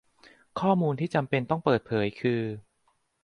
[0.59, 2.41] ข้อมูลที่จำเป็นต้องเปิดเผยคือ